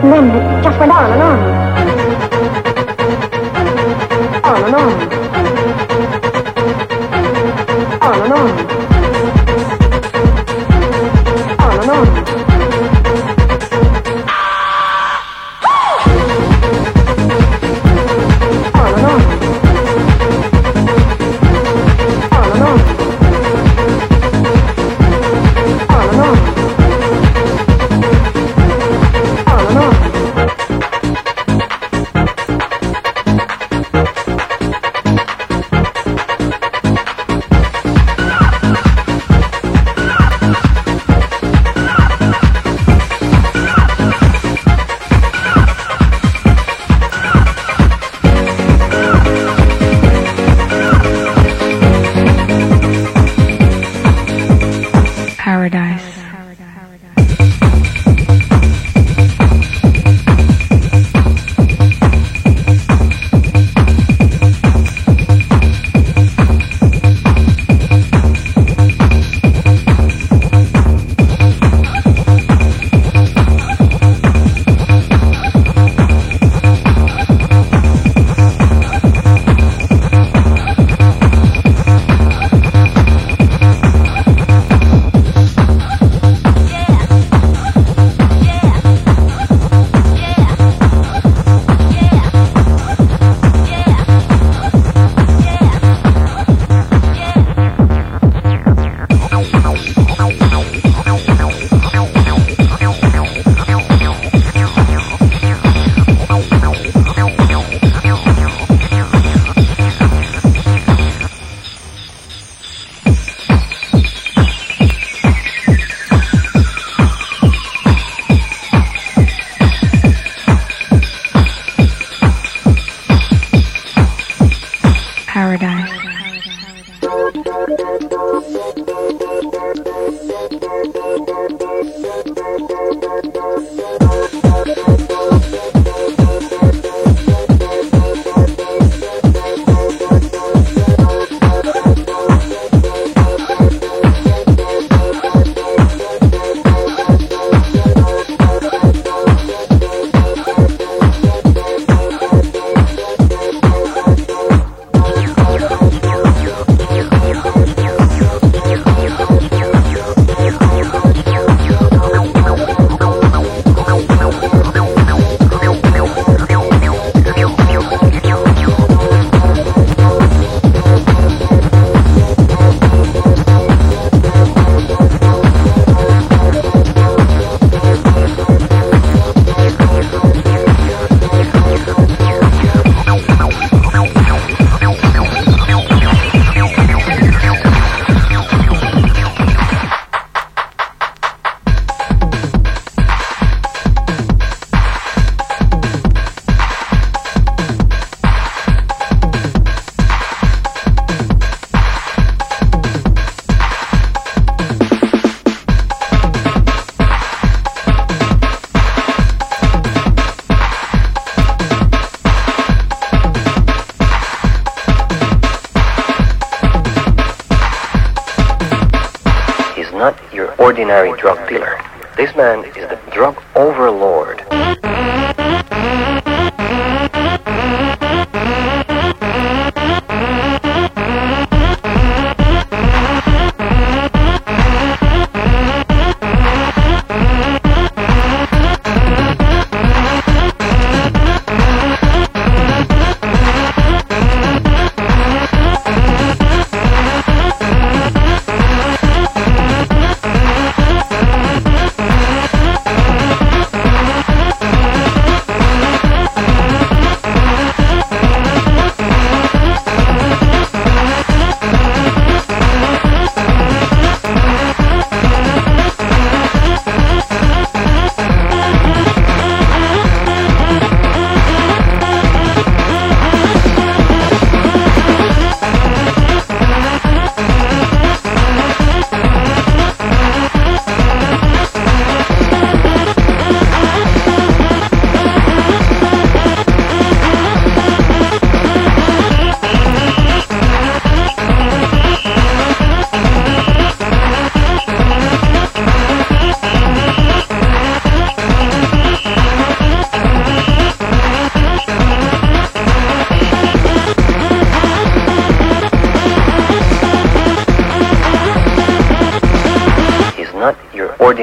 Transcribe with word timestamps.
and 0.00 0.12
then 0.12 0.30
it 0.30 0.64
just 0.64 0.78
went 0.78 0.90
on 0.90 1.12
and 1.12 1.22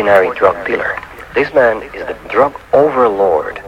ordinary 0.10 0.36
drug 0.40 0.66
dealer. 0.66 1.00
This 1.36 1.54
man 1.54 1.84
is 1.94 2.08
the 2.08 2.18
drug 2.30 2.60
overlord. 2.74 3.59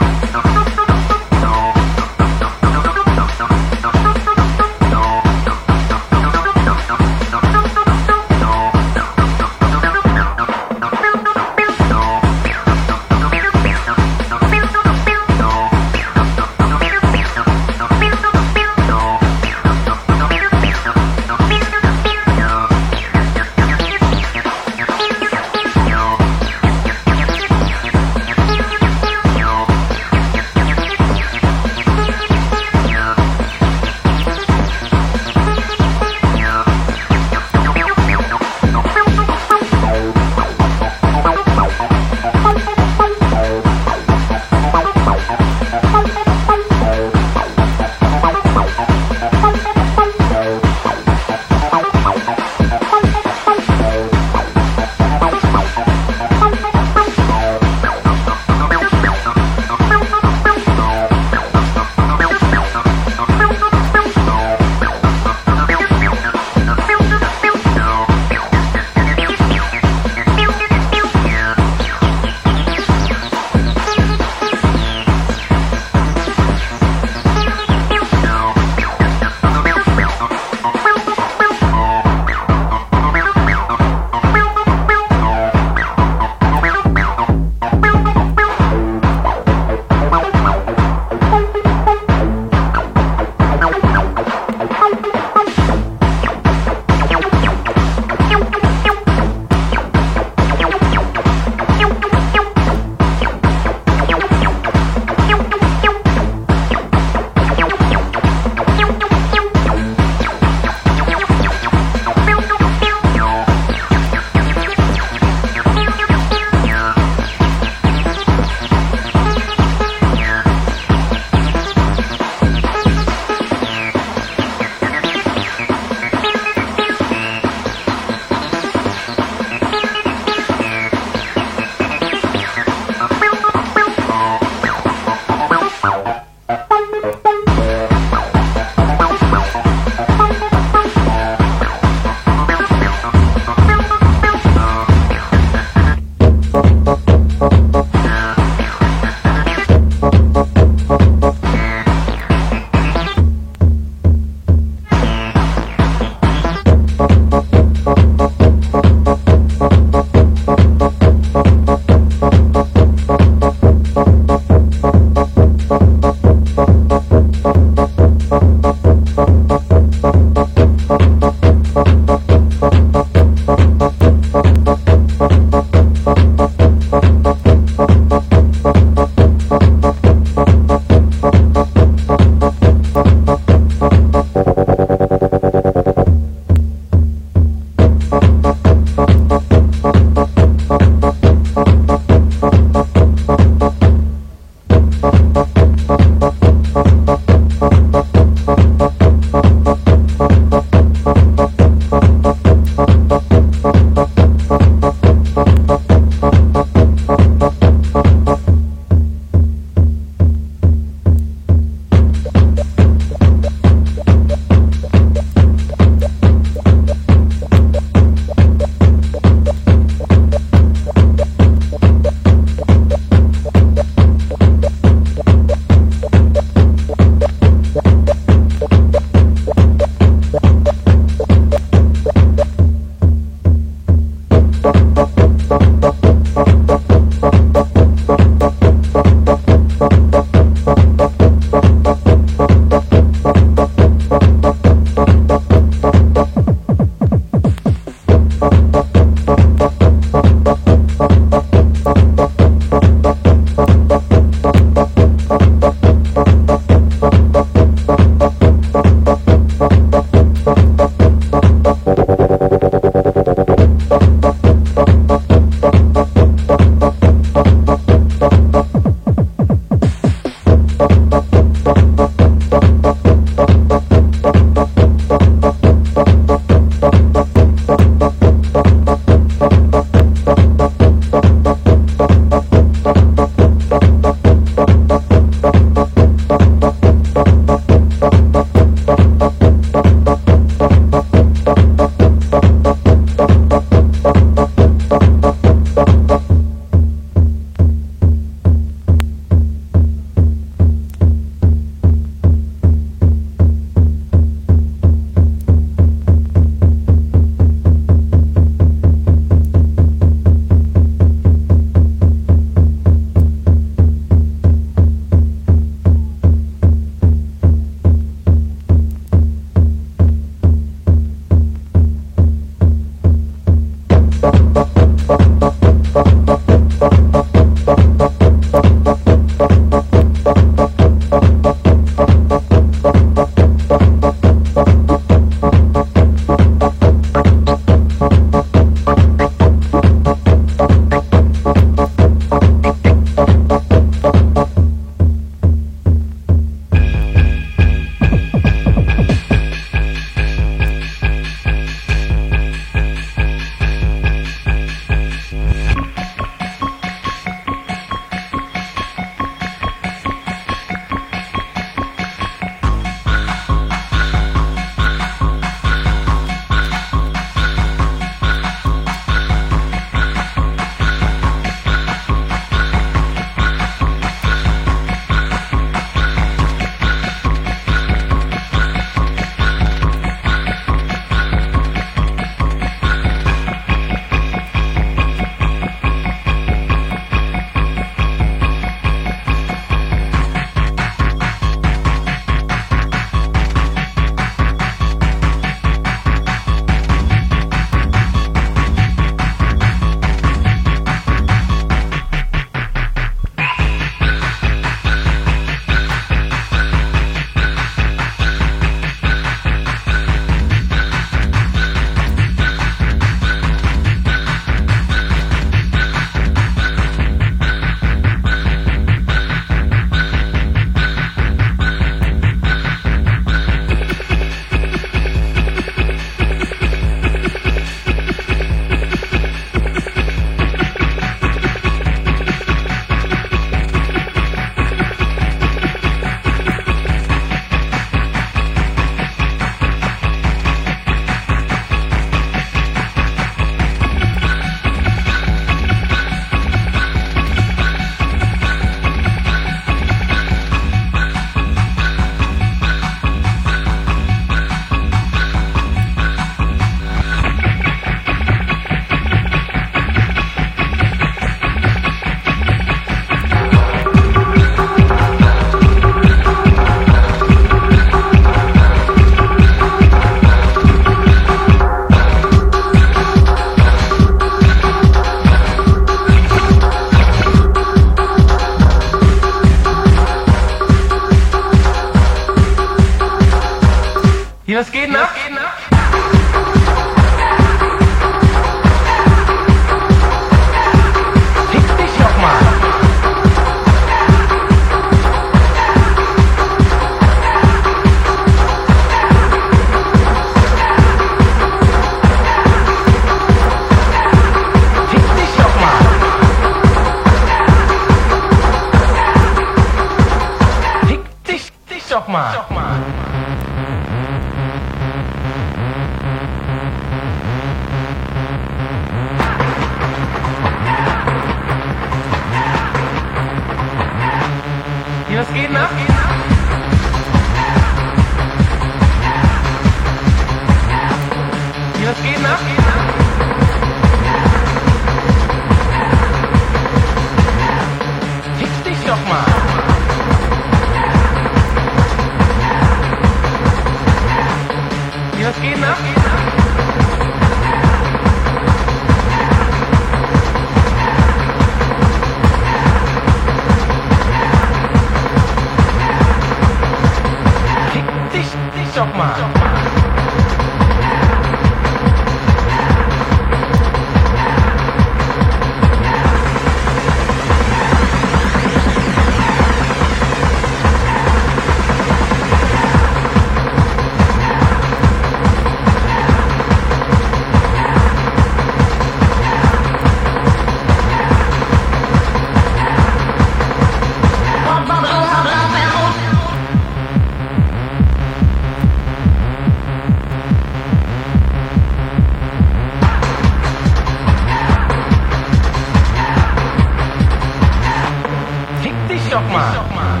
maar. 599.30 600.00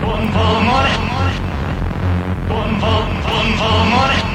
Kom, 0.00 0.30
kom, 2.80 3.06
kom, 3.58 4.25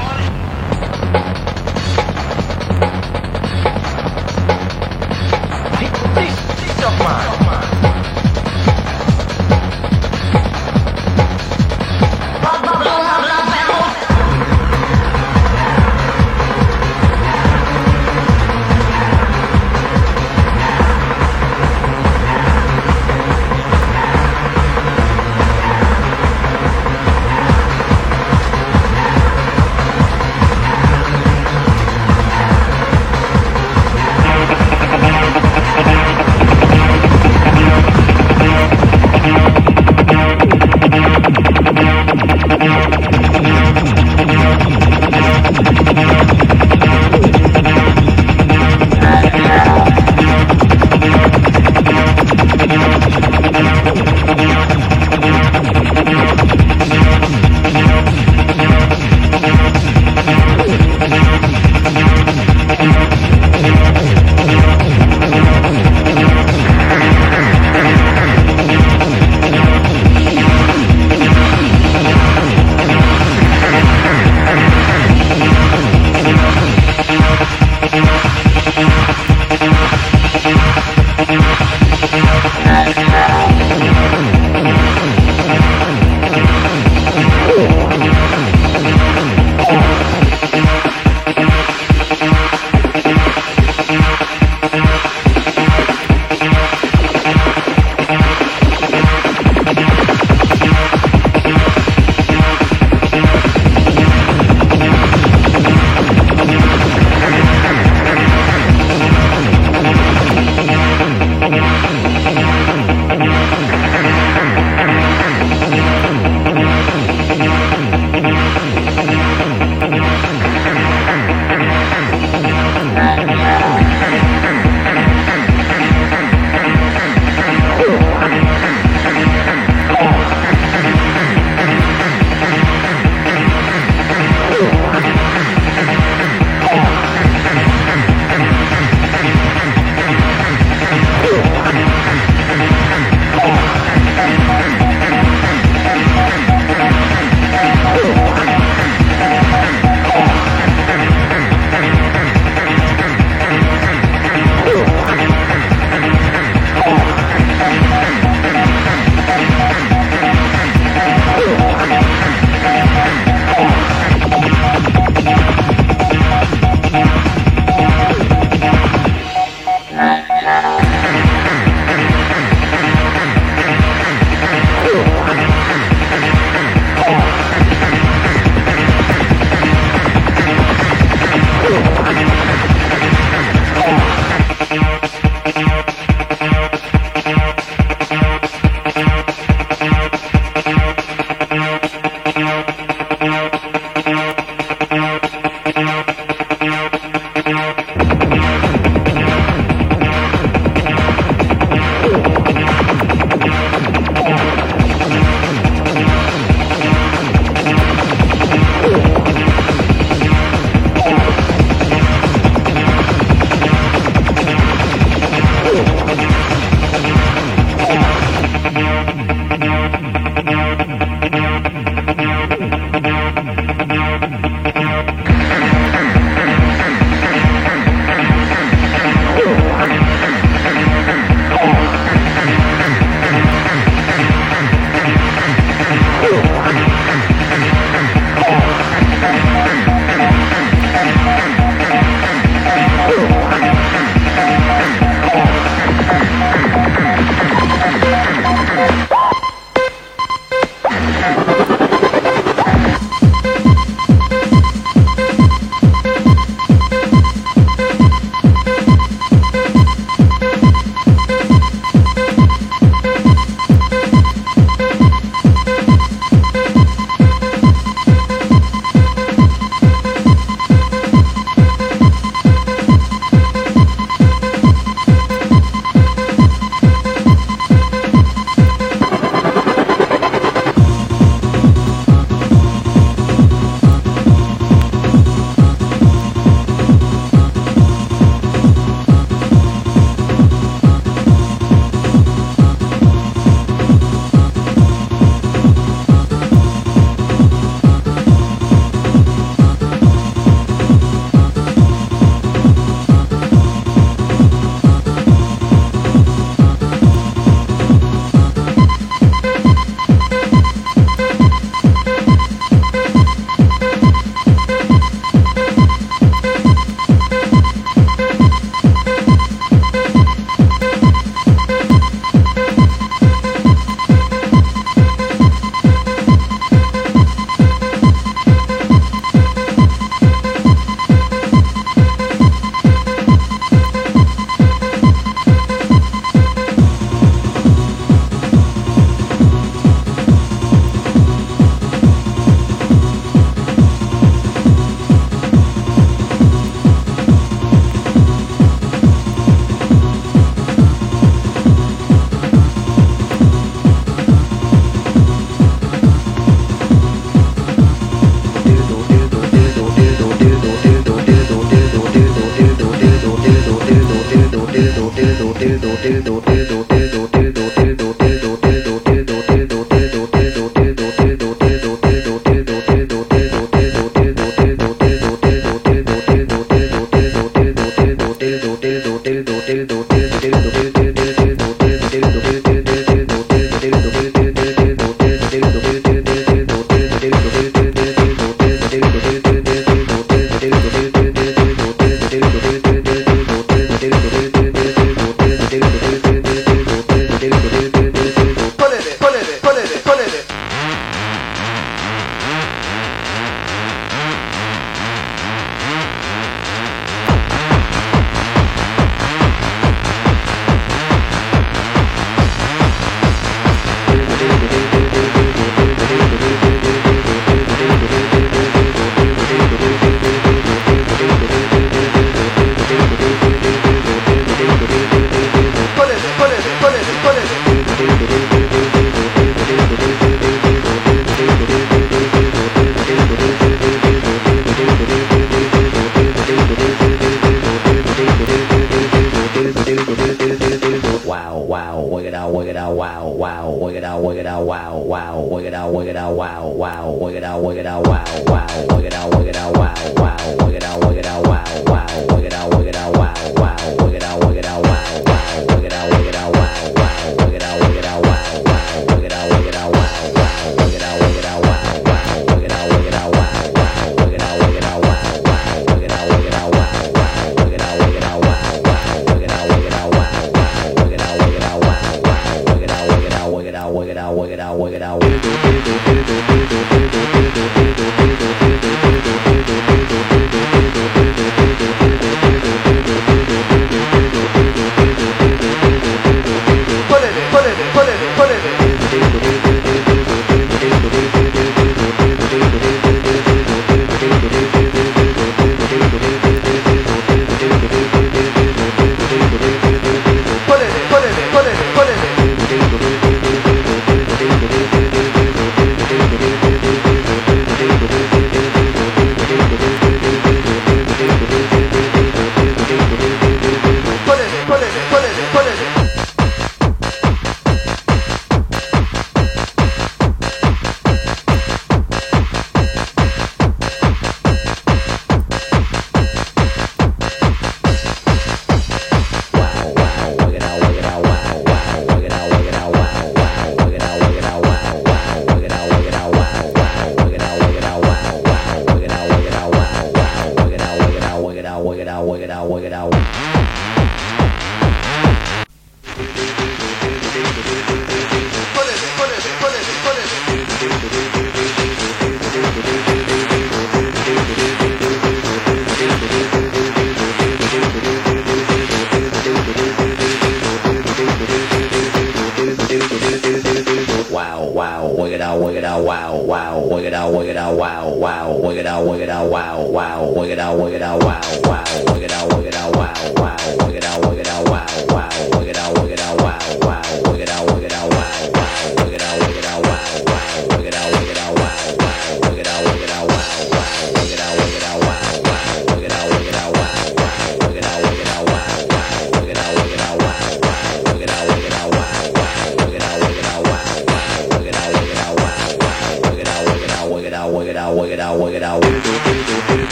Ponele, 576.52 576.80
ponele, 576.80 577.01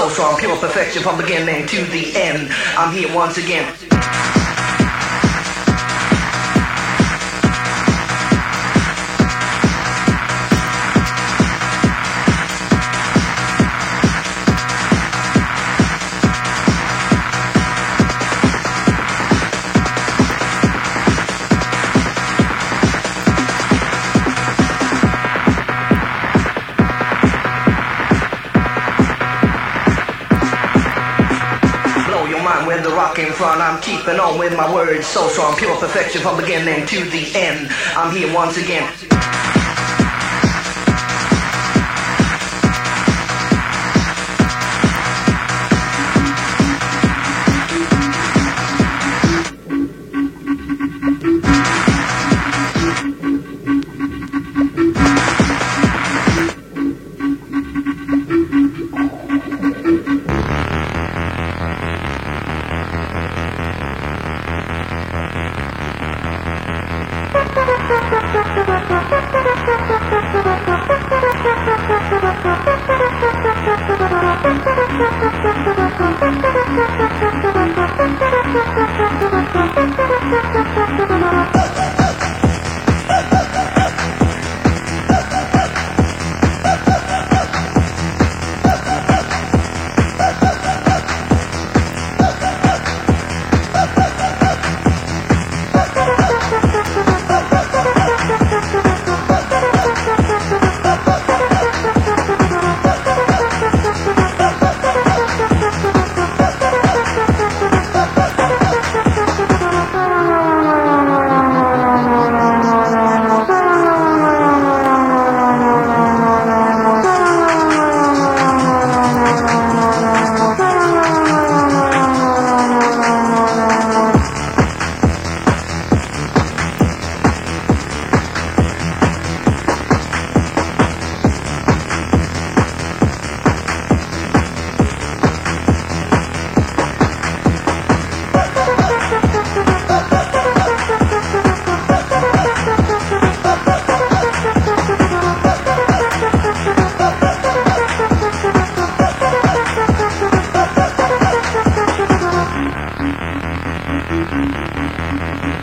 so 0.00 0.08
strong, 0.08 0.38
pure 0.38 0.56
perfection 0.56 1.02
from 1.02 1.18
beginning 1.18 1.66
to 1.66 1.84
the 1.84 2.16
end. 2.16 2.48
I'm 2.78 2.94
here 2.96 3.14
once 3.14 3.36
again. 3.36 3.79
Front. 33.40 33.62
I'm 33.62 33.80
keeping 33.80 34.20
on 34.20 34.38
with 34.38 34.54
my 34.54 34.70
words 34.70 35.06
so 35.06 35.26
strong, 35.28 35.56
pure 35.56 35.74
perfection 35.78 36.20
from 36.20 36.36
beginning 36.36 36.84
to 36.86 37.04
the 37.08 37.32
end. 37.34 37.68
I'm 37.96 38.14
here 38.14 38.32
once 38.34 38.58
again. 38.58 39.39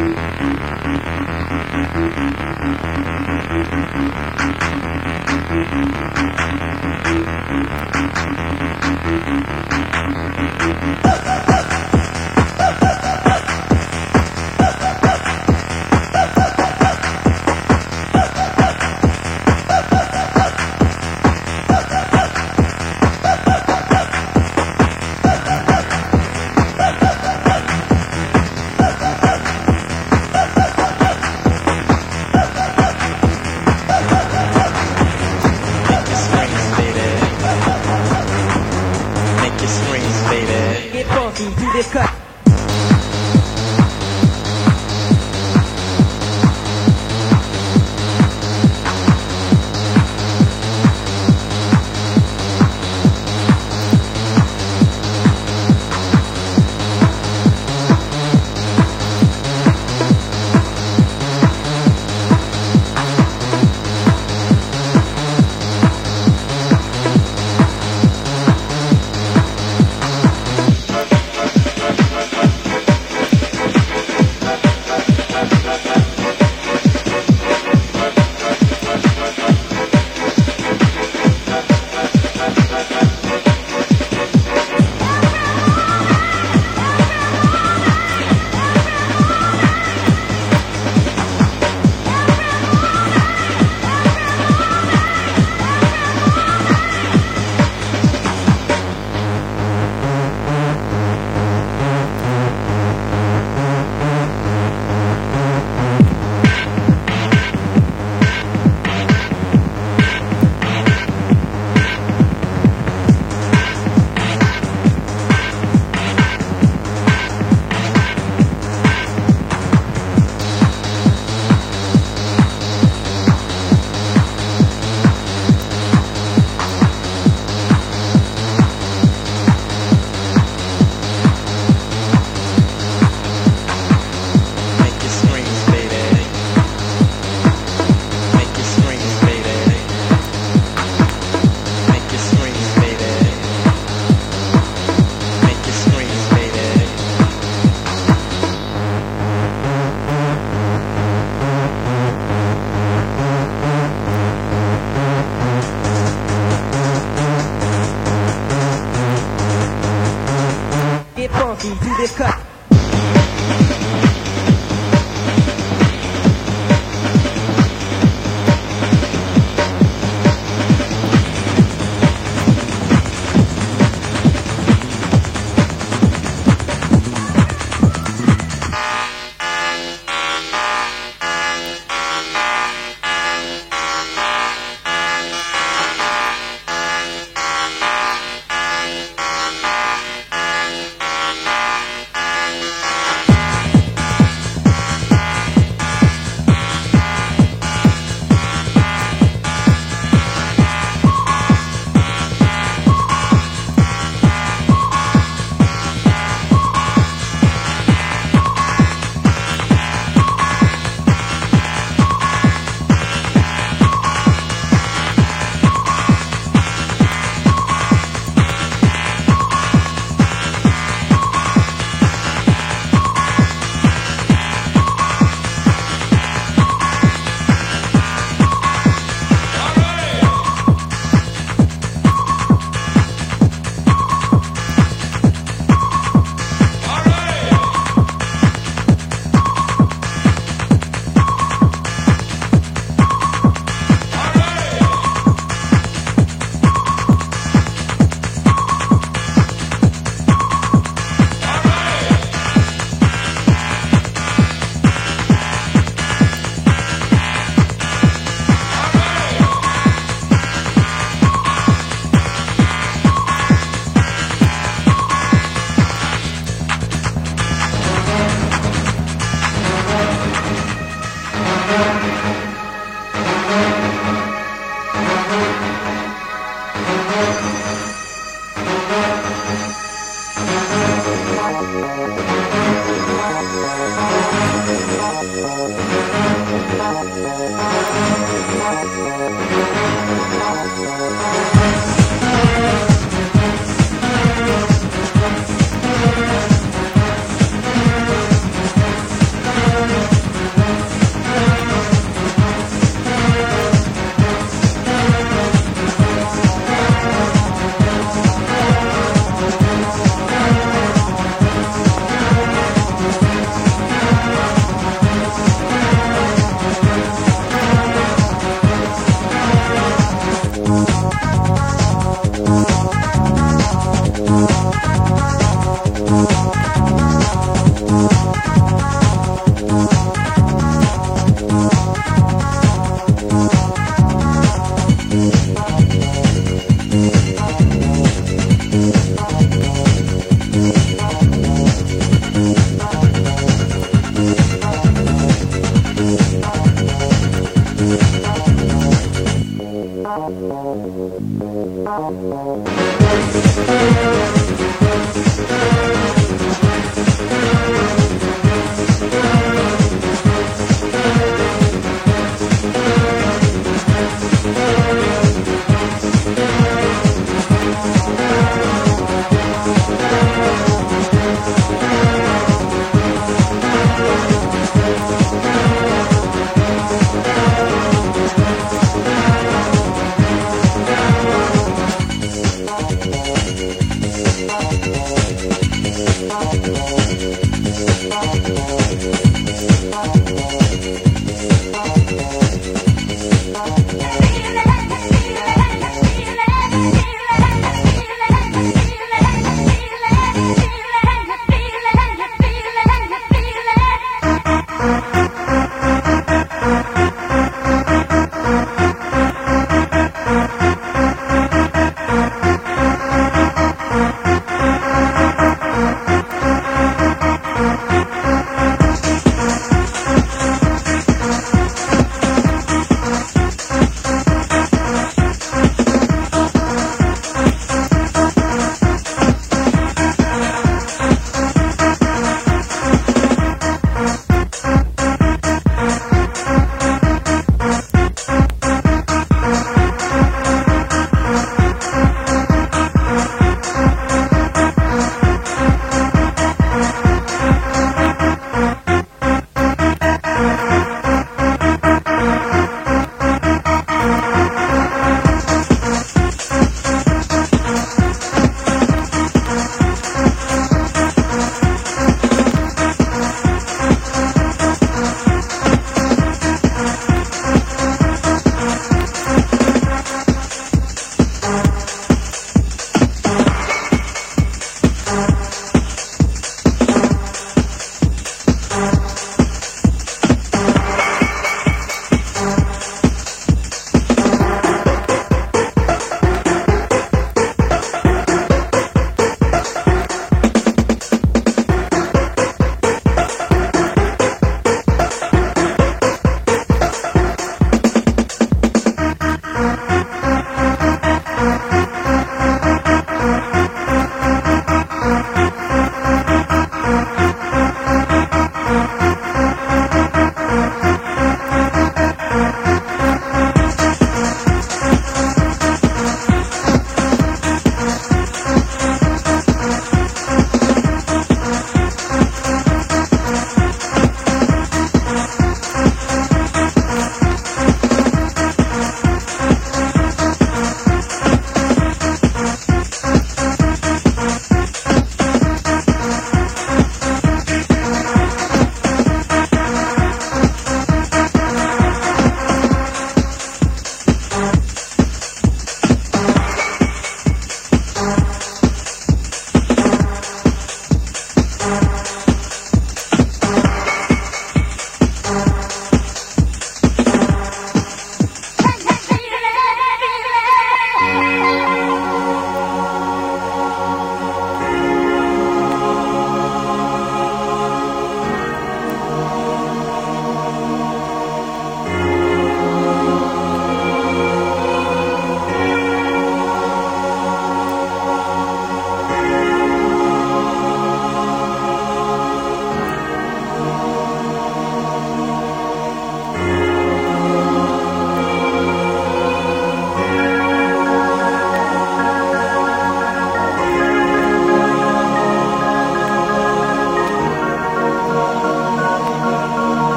Ha 0.00 0.06
ha 11.26 11.36
ha! 11.48 12.19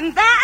And 0.00 0.14
that's 0.14 0.39